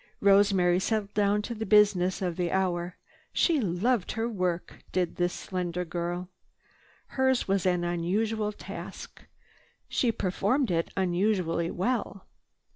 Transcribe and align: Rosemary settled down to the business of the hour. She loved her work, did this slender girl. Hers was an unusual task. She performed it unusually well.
Rosemary 0.19 0.79
settled 0.79 1.13
down 1.13 1.43
to 1.43 1.53
the 1.53 1.63
business 1.63 2.23
of 2.23 2.35
the 2.35 2.51
hour. 2.51 2.97
She 3.33 3.59
loved 3.61 4.13
her 4.13 4.27
work, 4.27 4.79
did 4.91 5.17
this 5.17 5.31
slender 5.31 5.85
girl. 5.85 6.27
Hers 7.09 7.47
was 7.47 7.67
an 7.67 7.83
unusual 7.83 8.51
task. 8.51 9.21
She 9.87 10.11
performed 10.11 10.71
it 10.71 10.89
unusually 10.97 11.69
well. 11.69 12.25